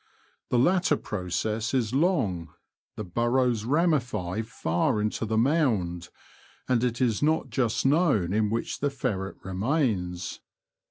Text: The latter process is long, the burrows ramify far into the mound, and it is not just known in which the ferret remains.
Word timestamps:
The 0.49 0.57
latter 0.57 0.97
process 0.97 1.75
is 1.75 1.93
long, 1.93 2.51
the 2.95 3.03
burrows 3.03 3.65
ramify 3.65 4.41
far 4.41 4.99
into 4.99 5.27
the 5.27 5.37
mound, 5.37 6.09
and 6.67 6.83
it 6.83 6.99
is 7.01 7.21
not 7.21 7.51
just 7.51 7.85
known 7.85 8.33
in 8.33 8.49
which 8.49 8.79
the 8.79 8.89
ferret 8.89 9.35
remains. 9.43 10.39